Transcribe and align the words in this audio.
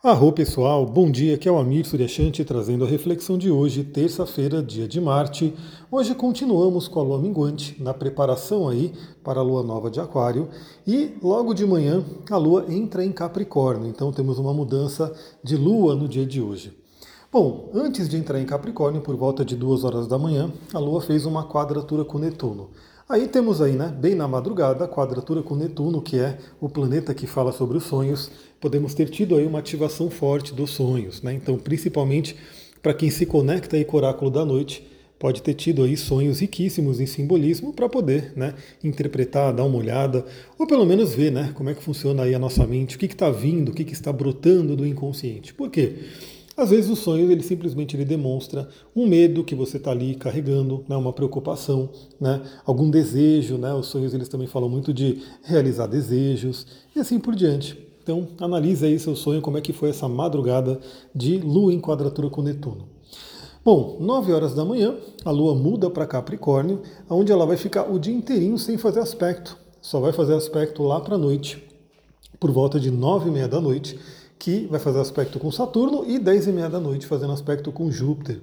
Arro 0.00 0.30
pessoal, 0.30 0.86
bom 0.86 1.10
dia, 1.10 1.34
aqui 1.34 1.48
é 1.48 1.50
o 1.50 1.58
Amir 1.58 1.84
Suryashanti 1.84 2.44
trazendo 2.44 2.84
a 2.84 2.86
reflexão 2.86 3.36
de 3.36 3.50
hoje, 3.50 3.82
terça-feira, 3.82 4.62
dia 4.62 4.86
de 4.86 5.00
Marte. 5.00 5.52
Hoje 5.90 6.14
continuamos 6.14 6.86
com 6.86 7.00
a 7.00 7.02
lua 7.02 7.18
minguante, 7.18 7.76
na 7.82 7.92
preparação 7.92 8.68
aí 8.68 8.92
para 9.24 9.40
a 9.40 9.42
lua 9.42 9.60
nova 9.64 9.90
de 9.90 9.98
Aquário, 9.98 10.50
e 10.86 11.16
logo 11.20 11.52
de 11.52 11.66
manhã 11.66 12.04
a 12.30 12.36
lua 12.36 12.66
entra 12.68 13.04
em 13.04 13.10
Capricórnio, 13.10 13.88
então 13.88 14.12
temos 14.12 14.38
uma 14.38 14.54
mudança 14.54 15.12
de 15.42 15.56
lua 15.56 15.96
no 15.96 16.06
dia 16.06 16.24
de 16.24 16.40
hoje. 16.40 16.78
Bom, 17.32 17.68
antes 17.74 18.08
de 18.08 18.16
entrar 18.16 18.40
em 18.40 18.46
Capricórnio, 18.46 19.02
por 19.02 19.16
volta 19.16 19.44
de 19.44 19.56
duas 19.56 19.82
horas 19.82 20.06
da 20.06 20.16
manhã, 20.16 20.48
a 20.72 20.78
lua 20.78 21.00
fez 21.00 21.26
uma 21.26 21.42
quadratura 21.48 22.04
com 22.04 22.18
Netuno. 22.18 22.70
Aí 23.08 23.26
temos 23.26 23.62
aí, 23.62 23.72
né, 23.72 23.88
bem 23.88 24.14
na 24.14 24.28
madrugada, 24.28 24.84
a 24.84 24.88
quadratura 24.88 25.42
com 25.42 25.56
Netuno, 25.56 26.02
que 26.02 26.18
é 26.18 26.36
o 26.60 26.68
planeta 26.68 27.14
que 27.14 27.26
fala 27.26 27.52
sobre 27.52 27.78
os 27.78 27.84
sonhos. 27.84 28.30
Podemos 28.60 28.92
ter 28.92 29.08
tido 29.08 29.34
aí 29.34 29.46
uma 29.46 29.60
ativação 29.60 30.10
forte 30.10 30.54
dos 30.54 30.72
sonhos, 30.72 31.22
né? 31.22 31.32
Então, 31.32 31.56
principalmente 31.56 32.36
para 32.82 32.92
quem 32.92 33.08
se 33.08 33.24
conecta 33.24 33.76
aí 33.76 33.84
com 33.84 33.96
o 33.96 34.00
oráculo 34.00 34.30
da 34.30 34.44
noite, 34.44 34.86
pode 35.18 35.40
ter 35.40 35.54
tido 35.54 35.84
aí 35.84 35.96
sonhos 35.96 36.40
riquíssimos 36.40 37.00
em 37.00 37.06
simbolismo 37.06 37.72
para 37.72 37.88
poder, 37.88 38.34
né, 38.36 38.54
interpretar, 38.84 39.54
dar 39.54 39.64
uma 39.64 39.78
olhada, 39.78 40.26
ou 40.58 40.66
pelo 40.66 40.84
menos 40.84 41.14
ver, 41.14 41.32
né, 41.32 41.50
como 41.54 41.70
é 41.70 41.74
que 41.74 41.82
funciona 41.82 42.24
aí 42.24 42.34
a 42.34 42.38
nossa 42.38 42.66
mente, 42.66 42.96
o 42.96 42.98
que 42.98 43.06
está 43.06 43.30
vindo, 43.30 43.70
o 43.70 43.74
que, 43.74 43.84
que 43.84 43.94
está 43.94 44.12
brotando 44.12 44.76
do 44.76 44.86
inconsciente. 44.86 45.54
Por 45.54 45.70
quê? 45.70 45.96
Às 46.58 46.70
vezes 46.70 46.90
o 46.90 46.96
sonho 46.96 47.30
ele 47.30 47.40
simplesmente 47.44 47.94
ele 47.94 48.04
demonstra 48.04 48.68
um 48.94 49.06
medo 49.06 49.44
que 49.44 49.54
você 49.54 49.76
está 49.76 49.92
ali 49.92 50.16
carregando, 50.16 50.84
né, 50.88 50.96
uma 50.96 51.12
preocupação, 51.12 51.88
né, 52.20 52.42
algum 52.66 52.90
desejo. 52.90 53.56
Né, 53.56 53.72
os 53.72 53.86
sonhos 53.86 54.12
eles 54.12 54.28
também 54.28 54.48
falam 54.48 54.68
muito 54.68 54.92
de 54.92 55.22
realizar 55.44 55.86
desejos 55.86 56.66
e 56.96 56.98
assim 56.98 57.20
por 57.20 57.36
diante. 57.36 57.78
Então 58.02 58.26
analise 58.40 58.84
aí 58.84 58.98
seu 58.98 59.14
sonho, 59.14 59.40
como 59.40 59.56
é 59.56 59.60
que 59.60 59.72
foi 59.72 59.90
essa 59.90 60.08
madrugada 60.08 60.80
de 61.14 61.38
Lua 61.38 61.72
em 61.72 61.80
quadratura 61.80 62.28
com 62.28 62.42
Netuno. 62.42 62.88
Bom, 63.64 63.96
9 64.00 64.32
horas 64.32 64.52
da 64.52 64.64
manhã, 64.64 64.96
a 65.24 65.30
Lua 65.30 65.54
muda 65.54 65.88
para 65.88 66.08
Capricórnio, 66.08 66.82
onde 67.08 67.30
ela 67.30 67.46
vai 67.46 67.56
ficar 67.56 67.84
o 67.84 68.00
dia 68.00 68.12
inteirinho 68.12 68.58
sem 68.58 68.76
fazer 68.76 68.98
aspecto. 68.98 69.56
Só 69.80 70.00
vai 70.00 70.12
fazer 70.12 70.34
aspecto 70.34 70.82
lá 70.82 71.00
para 71.00 71.14
a 71.14 71.18
noite, 71.18 71.62
por 72.40 72.50
volta 72.50 72.80
de 72.80 72.90
9 72.90 73.28
e 73.28 73.32
meia 73.32 73.46
da 73.46 73.60
noite 73.60 73.96
que 74.38 74.66
vai 74.66 74.78
fazer 74.78 75.00
aspecto 75.00 75.38
com 75.38 75.50
Saturno, 75.50 76.04
e 76.06 76.18
10 76.18 76.46
e 76.46 76.52
meia 76.52 76.68
da 76.68 76.78
noite 76.78 77.06
fazendo 77.06 77.32
aspecto 77.32 77.72
com 77.72 77.90
Júpiter. 77.90 78.40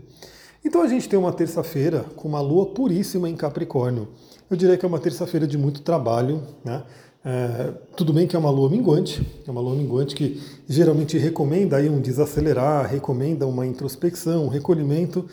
Então 0.63 0.81
a 0.81 0.87
gente 0.87 1.07
tem 1.07 1.17
uma 1.17 1.31
terça-feira 1.31 2.05
com 2.15 2.27
uma 2.27 2.41
lua 2.41 2.67
puríssima 2.67 3.29
em 3.29 3.35
Capricórnio. 3.35 4.07
Eu 4.49 4.57
diria 4.57 4.77
que 4.77 4.85
é 4.85 4.87
uma 4.87 4.99
terça-feira 4.99 5.47
de 5.47 5.57
muito 5.57 5.81
trabalho, 5.81 6.41
né? 6.63 6.83
É, 7.23 7.73
tudo 7.95 8.13
bem 8.13 8.27
que 8.27 8.35
é 8.35 8.39
uma 8.39 8.51
lua 8.51 8.69
minguante, 8.69 9.25
é 9.47 9.49
uma 9.49 9.59
lua 9.59 9.75
minguante 9.75 10.13
que 10.13 10.39
geralmente 10.69 11.17
recomenda 11.17 11.77
aí 11.77 11.89
um 11.89 11.99
desacelerar, 11.99 12.87
recomenda 12.87 13.47
uma 13.47 13.65
introspecção, 13.65 14.45
um 14.45 14.47
recolhimento, 14.47 15.25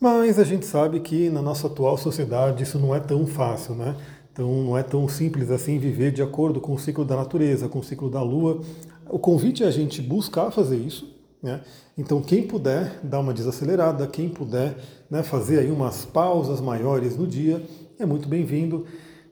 mas 0.00 0.38
a 0.38 0.44
gente 0.44 0.64
sabe 0.64 1.00
que 1.00 1.28
na 1.28 1.42
nossa 1.42 1.66
atual 1.66 1.96
sociedade 1.96 2.62
isso 2.62 2.78
não 2.78 2.94
é 2.94 3.00
tão 3.00 3.26
fácil, 3.26 3.74
né? 3.74 3.96
Então 4.36 4.62
não 4.62 4.76
é 4.76 4.82
tão 4.82 5.08
simples 5.08 5.50
assim 5.50 5.78
viver 5.78 6.12
de 6.12 6.20
acordo 6.20 6.60
com 6.60 6.74
o 6.74 6.78
ciclo 6.78 7.06
da 7.06 7.16
natureza, 7.16 7.70
com 7.70 7.78
o 7.78 7.82
ciclo 7.82 8.10
da 8.10 8.22
lua. 8.22 8.60
O 9.08 9.18
convite 9.18 9.64
é 9.64 9.66
a 9.66 9.70
gente 9.70 10.02
buscar 10.02 10.50
fazer 10.50 10.76
isso. 10.76 11.10
Né? 11.42 11.62
Então, 11.96 12.20
quem 12.20 12.46
puder 12.46 13.00
dar 13.02 13.20
uma 13.20 13.32
desacelerada, 13.32 14.06
quem 14.06 14.28
puder 14.28 14.76
né, 15.08 15.22
fazer 15.22 15.60
aí 15.60 15.70
umas 15.70 16.04
pausas 16.04 16.60
maiores 16.60 17.16
no 17.16 17.26
dia, 17.26 17.64
é 17.98 18.04
muito 18.04 18.28
bem-vindo. 18.28 18.84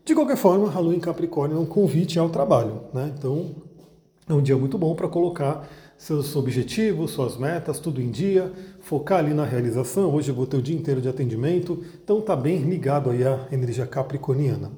De 0.06 0.14
qualquer 0.14 0.38
forma, 0.38 0.72
a 0.74 0.78
Lua 0.78 0.94
em 0.94 1.00
Capricórnio 1.00 1.58
é 1.58 1.60
um 1.60 1.66
convite 1.66 2.18
ao 2.18 2.30
trabalho. 2.30 2.82
Né? 2.94 3.12
Então, 3.18 3.50
é 4.26 4.32
um 4.32 4.40
dia 4.40 4.56
muito 4.56 4.78
bom 4.78 4.94
para 4.94 5.08
colocar 5.08 5.68
seus 5.96 6.34
objetivos, 6.36 7.12
suas 7.12 7.36
metas, 7.36 7.78
tudo 7.78 8.00
em 8.00 8.10
dia, 8.10 8.52
focar 8.80 9.20
ali 9.20 9.32
na 9.32 9.44
realização. 9.44 10.14
Hoje 10.14 10.30
eu 10.30 10.34
vou 10.34 10.46
ter 10.46 10.56
o 10.56 10.62
dia 10.62 10.76
inteiro 10.76 11.00
de 11.00 11.08
atendimento, 11.08 11.82
então 12.02 12.18
está 12.18 12.36
bem 12.36 12.58
ligado 12.58 13.10
aí 13.10 13.24
à 13.24 13.46
energia 13.50 13.86
capricorniana. 13.86 14.70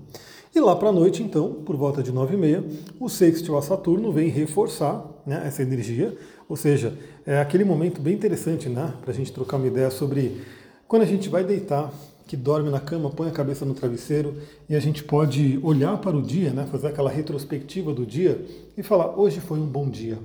E 0.54 0.60
lá 0.60 0.74
para 0.74 0.88
a 0.88 0.92
noite, 0.92 1.22
então, 1.22 1.52
por 1.52 1.76
volta 1.76 2.02
de 2.02 2.10
9 2.10 2.34
e 2.34 2.38
meia, 2.38 2.64
o 2.98 3.08
sextil 3.08 3.58
a 3.58 3.62
Saturno 3.62 4.10
vem 4.10 4.28
reforçar 4.28 5.04
né, 5.26 5.42
essa 5.44 5.60
energia, 5.60 6.16
ou 6.48 6.56
seja, 6.56 6.96
é 7.26 7.40
aquele 7.40 7.64
momento 7.64 8.00
bem 8.00 8.14
interessante 8.14 8.68
né, 8.68 8.94
para 9.02 9.10
a 9.10 9.14
gente 9.14 9.32
trocar 9.32 9.58
uma 9.58 9.66
ideia 9.66 9.90
sobre 9.90 10.40
quando 10.88 11.02
a 11.02 11.06
gente 11.06 11.28
vai 11.28 11.44
deitar, 11.44 11.92
que 12.26 12.36
dorme 12.36 12.70
na 12.70 12.80
cama, 12.80 13.10
põe 13.10 13.28
a 13.28 13.32
cabeça 13.32 13.64
no 13.64 13.74
travesseiro 13.74 14.34
e 14.68 14.74
a 14.74 14.80
gente 14.80 15.04
pode 15.04 15.60
olhar 15.62 15.98
para 15.98 16.16
o 16.16 16.22
dia, 16.22 16.50
né, 16.50 16.66
fazer 16.70 16.88
aquela 16.88 17.10
retrospectiva 17.10 17.92
do 17.92 18.06
dia 18.06 18.44
e 18.76 18.82
falar: 18.82 19.18
hoje 19.18 19.40
foi 19.40 19.58
um 19.58 19.66
bom 19.66 19.88
dia. 19.88 20.18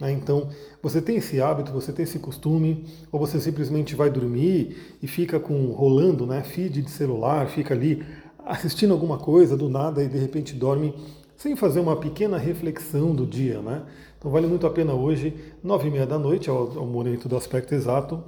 Né, 0.00 0.12
então, 0.12 0.48
você 0.82 1.02
tem 1.02 1.16
esse 1.16 1.40
hábito, 1.40 1.72
você 1.72 1.92
tem 1.92 2.04
esse 2.04 2.18
costume, 2.18 2.86
ou 3.12 3.20
você 3.20 3.38
simplesmente 3.38 3.94
vai 3.94 4.10
dormir 4.10 4.96
e 5.02 5.06
fica 5.06 5.38
com 5.38 5.70
rolando, 5.72 6.26
né, 6.26 6.42
feed 6.42 6.82
de 6.82 6.90
celular, 6.90 7.48
fica 7.48 7.74
ali 7.74 8.02
assistindo 8.44 8.92
alguma 8.92 9.18
coisa 9.18 9.56
do 9.56 9.68
nada 9.68 10.02
e 10.02 10.08
de 10.08 10.18
repente 10.18 10.54
dorme 10.54 10.94
sem 11.36 11.54
fazer 11.54 11.80
uma 11.80 11.96
pequena 11.96 12.36
reflexão 12.36 13.14
do 13.14 13.26
dia, 13.26 13.60
né? 13.62 13.84
Então 14.18 14.30
vale 14.30 14.46
muito 14.46 14.66
a 14.66 14.70
pena 14.70 14.92
hoje, 14.92 15.34
nove 15.62 15.88
e 15.88 15.90
meia 15.90 16.06
da 16.06 16.18
noite, 16.18 16.50
ao, 16.50 16.78
ao 16.78 16.86
momento 16.86 17.28
do 17.28 17.36
aspecto 17.36 17.74
exato, 17.74 18.22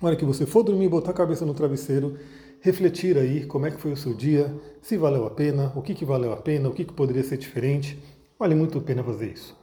na 0.00 0.08
hora 0.08 0.16
que 0.16 0.24
você 0.24 0.46
for 0.46 0.62
dormir, 0.62 0.88
botar 0.88 1.10
a 1.10 1.14
cabeça 1.14 1.44
no 1.44 1.54
travesseiro, 1.54 2.16
refletir 2.60 3.16
aí 3.18 3.44
como 3.44 3.66
é 3.66 3.70
que 3.70 3.80
foi 3.80 3.92
o 3.92 3.96
seu 3.96 4.14
dia, 4.14 4.52
se 4.80 4.96
valeu 4.96 5.26
a 5.26 5.30
pena, 5.30 5.72
o 5.76 5.82
que, 5.82 5.94
que 5.94 6.04
valeu 6.04 6.32
a 6.32 6.36
pena, 6.36 6.68
o 6.68 6.72
que, 6.72 6.84
que 6.84 6.92
poderia 6.92 7.22
ser 7.22 7.36
diferente. 7.36 7.98
Vale 8.38 8.54
muito 8.54 8.78
a 8.78 8.80
pena 8.80 9.04
fazer 9.04 9.32
isso. 9.32 9.56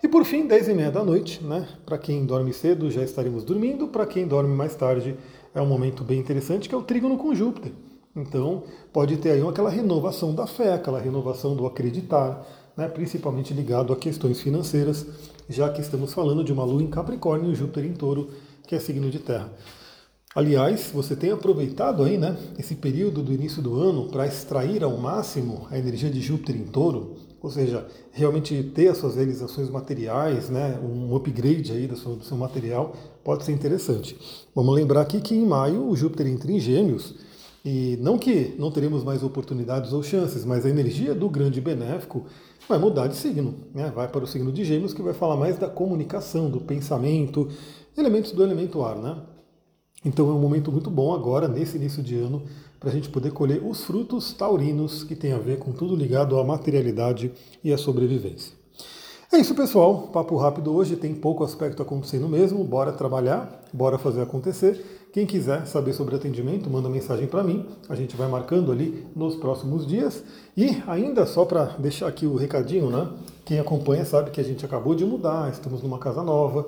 E 0.00 0.06
por 0.06 0.24
fim, 0.24 0.46
10 0.46 0.68
e 0.68 0.74
meia 0.74 0.92
da 0.92 1.02
noite, 1.02 1.42
né? 1.42 1.66
Para 1.84 1.98
quem 1.98 2.24
dorme 2.24 2.52
cedo, 2.52 2.88
já 2.88 3.02
estaremos 3.02 3.42
dormindo. 3.42 3.88
Para 3.88 4.06
quem 4.06 4.28
dorme 4.28 4.54
mais 4.54 4.74
tarde, 4.76 5.16
é 5.52 5.60
um 5.60 5.66
momento 5.66 6.04
bem 6.04 6.20
interessante, 6.20 6.68
que 6.68 6.74
é 6.74 6.78
o 6.78 6.82
trígono 6.82 7.18
com 7.18 7.34
Júpiter. 7.34 7.72
Então, 8.14 8.62
pode 8.92 9.16
ter 9.16 9.32
aí 9.32 9.46
aquela 9.46 9.70
renovação 9.70 10.32
da 10.34 10.46
fé, 10.46 10.72
aquela 10.72 11.00
renovação 11.00 11.56
do 11.56 11.66
acreditar, 11.66 12.46
né, 12.76 12.88
principalmente 12.88 13.52
ligado 13.52 13.92
a 13.92 13.96
questões 13.96 14.40
financeiras, 14.40 15.04
já 15.48 15.68
que 15.68 15.80
estamos 15.80 16.12
falando 16.14 16.44
de 16.44 16.52
uma 16.52 16.64
lua 16.64 16.82
em 16.82 16.86
Capricórnio 16.86 17.50
e 17.50 17.54
Júpiter 17.54 17.84
em 17.84 17.92
Touro, 17.92 18.30
que 18.66 18.76
é 18.76 18.78
signo 18.78 19.10
de 19.10 19.18
terra. 19.18 19.52
Aliás, 20.34 20.90
você 20.92 21.16
tem 21.16 21.32
aproveitado 21.32 22.04
aí, 22.04 22.16
né, 22.18 22.36
esse 22.56 22.76
período 22.76 23.22
do 23.22 23.32
início 23.32 23.60
do 23.60 23.74
ano 23.80 24.08
para 24.08 24.26
extrair 24.26 24.84
ao 24.84 24.96
máximo 24.96 25.66
a 25.70 25.78
energia 25.78 26.10
de 26.10 26.20
Júpiter 26.20 26.56
em 26.56 26.64
Touro, 26.64 27.16
ou 27.40 27.50
seja, 27.50 27.86
realmente 28.12 28.62
ter 28.74 28.88
as 28.88 28.98
suas 28.98 29.14
realizações 29.14 29.70
materiais, 29.70 30.50
né, 30.50 30.78
um 30.82 31.14
upgrade 31.14 31.72
aí 31.72 31.86
do 31.86 31.96
seu, 31.96 32.16
do 32.16 32.24
seu 32.24 32.36
material, 32.36 32.94
pode 33.22 33.44
ser 33.44 33.52
interessante. 33.52 34.18
Vamos 34.54 34.74
lembrar 34.74 35.02
aqui 35.02 35.20
que 35.20 35.34
em 35.34 35.46
maio 35.46 35.88
o 35.88 35.96
Júpiter 35.96 36.26
entra 36.26 36.50
em 36.50 36.58
Gêmeos, 36.58 37.14
e 37.64 37.98
não 38.00 38.16
que 38.16 38.54
não 38.58 38.70
teremos 38.70 39.04
mais 39.04 39.22
oportunidades 39.22 39.92
ou 39.92 40.02
chances, 40.02 40.44
mas 40.44 40.64
a 40.64 40.70
energia 40.70 41.14
do 41.14 41.28
grande 41.28 41.60
benéfico 41.60 42.24
vai 42.68 42.78
mudar 42.78 43.08
de 43.08 43.16
signo, 43.16 43.54
né? 43.74 43.92
vai 43.94 44.08
para 44.08 44.24
o 44.24 44.26
signo 44.26 44.52
de 44.52 44.64
Gêmeos, 44.64 44.94
que 44.94 45.02
vai 45.02 45.12
falar 45.12 45.36
mais 45.36 45.58
da 45.58 45.68
comunicação, 45.68 46.50
do 46.50 46.60
pensamento, 46.60 47.48
elementos 47.96 48.32
do 48.32 48.42
elemento 48.42 48.82
ar. 48.82 48.96
Né? 48.96 49.16
Então 50.04 50.28
é 50.28 50.32
um 50.32 50.38
momento 50.38 50.70
muito 50.70 50.90
bom 50.90 51.12
agora, 51.12 51.48
nesse 51.48 51.76
início 51.76 52.02
de 52.02 52.16
ano, 52.16 52.42
para 52.78 52.90
a 52.90 52.92
gente 52.92 53.08
poder 53.08 53.32
colher 53.32 53.62
os 53.64 53.84
frutos 53.84 54.32
taurinos 54.32 55.02
que 55.02 55.16
tem 55.16 55.32
a 55.32 55.38
ver 55.38 55.58
com 55.58 55.72
tudo 55.72 55.96
ligado 55.96 56.38
à 56.38 56.44
materialidade 56.44 57.32
e 57.64 57.72
à 57.72 57.78
sobrevivência. 57.78 58.58
É 59.30 59.36
isso, 59.36 59.54
pessoal. 59.54 60.08
Papo 60.10 60.36
rápido 60.36 60.74
hoje, 60.74 60.96
tem 60.96 61.14
pouco 61.14 61.44
aspecto 61.44 61.82
acontecendo 61.82 62.26
mesmo. 62.28 62.64
Bora 62.64 62.92
trabalhar, 62.92 63.62
bora 63.74 63.98
fazer 63.98 64.22
acontecer. 64.22 64.82
Quem 65.12 65.26
quiser 65.26 65.66
saber 65.66 65.92
sobre 65.92 66.16
atendimento, 66.16 66.70
manda 66.70 66.88
mensagem 66.88 67.26
para 67.26 67.42
mim. 67.42 67.66
A 67.90 67.94
gente 67.94 68.16
vai 68.16 68.26
marcando 68.26 68.72
ali 68.72 69.06
nos 69.14 69.36
próximos 69.36 69.86
dias. 69.86 70.24
E 70.56 70.82
ainda 70.86 71.26
só 71.26 71.44
para 71.44 71.64
deixar 71.78 72.06
aqui 72.06 72.24
o 72.24 72.36
recadinho, 72.36 72.88
né? 72.88 73.06
Quem 73.44 73.58
acompanha 73.58 74.04
sabe 74.04 74.30
que 74.30 74.40
a 74.40 74.44
gente 74.44 74.64
acabou 74.64 74.94
de 74.94 75.04
mudar, 75.04 75.50
estamos 75.52 75.82
numa 75.82 75.98
casa 75.98 76.22
nova, 76.22 76.66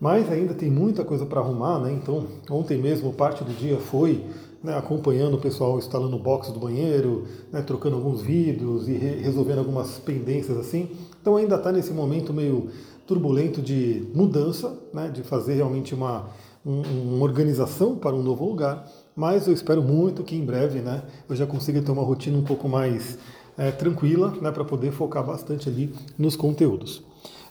mas 0.00 0.30
ainda 0.30 0.54
tem 0.54 0.70
muita 0.70 1.04
coisa 1.04 1.26
para 1.26 1.40
arrumar, 1.40 1.78
né? 1.80 1.92
Então, 1.92 2.26
ontem 2.50 2.78
mesmo 2.78 3.12
parte 3.12 3.42
do 3.42 3.52
dia 3.52 3.78
foi 3.78 4.24
né, 4.62 4.76
acompanhando 4.76 5.34
o 5.34 5.40
pessoal 5.40 5.78
instalando 5.78 6.18
box 6.18 6.50
do 6.50 6.58
banheiro, 6.58 7.24
né, 7.52 7.62
trocando 7.62 7.96
alguns 7.96 8.20
vidros 8.20 8.88
e 8.88 8.92
re 8.92 9.20
resolvendo 9.20 9.58
algumas 9.58 9.98
pendências 9.98 10.56
assim. 10.56 10.90
Então 11.20 11.36
ainda 11.36 11.56
está 11.56 11.70
nesse 11.70 11.92
momento 11.92 12.32
meio 12.32 12.68
turbulento 13.06 13.62
de 13.62 14.06
mudança, 14.14 14.76
né, 14.92 15.08
de 15.08 15.22
fazer 15.22 15.54
realmente 15.54 15.94
uma 15.94 16.28
uma 16.64 17.24
organização 17.24 17.96
para 17.96 18.14
um 18.14 18.22
novo 18.22 18.44
lugar, 18.44 18.86
mas 19.16 19.46
eu 19.46 19.54
espero 19.54 19.80
muito 19.80 20.22
que 20.22 20.36
em 20.36 20.44
breve 20.44 20.80
né, 20.80 21.02
eu 21.28 21.34
já 21.34 21.46
consiga 21.46 21.80
ter 21.80 21.90
uma 21.90 22.02
rotina 22.02 22.36
um 22.36 22.42
pouco 22.42 22.68
mais 22.68 23.16
é, 23.56 23.70
tranquila 23.70 24.34
né, 24.42 24.50
para 24.50 24.64
poder 24.64 24.92
focar 24.92 25.24
bastante 25.24 25.68
ali 25.68 25.94
nos 26.18 26.36
conteúdos. 26.36 27.02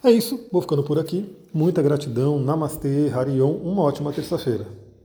É 0.03 0.11
isso, 0.11 0.39
vou 0.51 0.61
ficando 0.61 0.83
por 0.83 0.99
aqui. 0.99 1.25
Muita 1.57 1.81
gratidão, 1.81 2.37
Namastê, 2.37 3.09
Harion, 3.11 3.49
uma 3.49 3.81
ótima 3.81 4.13
terça-feira. 4.13 4.67